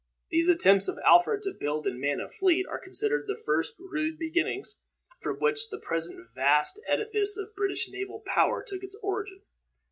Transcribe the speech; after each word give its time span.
These 0.31 0.47
attempts 0.49 0.87
of 0.87 0.97
Alfred 1.05 1.43
to 1.43 1.53
build 1.53 1.85
and 1.85 2.01
man 2.01 2.19
a 2.19 2.27
fleet 2.27 2.65
are 2.65 2.79
considered 2.79 3.27
the 3.27 3.37
first 3.37 3.75
rude 3.77 4.17
beginnings 4.17 4.79
from 5.21 5.37
which 5.37 5.69
the 5.69 5.77
present 5.79 6.27
vast 6.33 6.81
edifice 6.87 7.37
of 7.37 7.53
British 7.53 7.87
naval 7.87 8.19
power 8.25 8.63
took 8.67 8.81
its 8.81 8.97
origin. 9.03 9.43